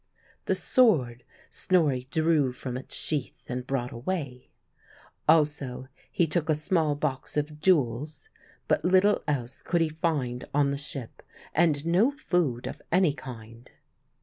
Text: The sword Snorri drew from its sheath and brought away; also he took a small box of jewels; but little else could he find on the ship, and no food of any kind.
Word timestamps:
The 0.45 0.55
sword 0.55 1.23
Snorri 1.51 2.07
drew 2.09 2.51
from 2.53 2.75
its 2.75 2.95
sheath 2.95 3.43
and 3.47 3.67
brought 3.67 3.91
away; 3.91 4.49
also 5.29 5.89
he 6.11 6.25
took 6.25 6.49
a 6.49 6.55
small 6.55 6.95
box 6.95 7.37
of 7.37 7.59
jewels; 7.61 8.29
but 8.67 8.83
little 8.83 9.21
else 9.27 9.61
could 9.61 9.79
he 9.81 9.89
find 9.89 10.43
on 10.55 10.71
the 10.71 10.77
ship, 10.79 11.21
and 11.53 11.85
no 11.85 12.09
food 12.09 12.65
of 12.65 12.81
any 12.91 13.13
kind. 13.13 13.69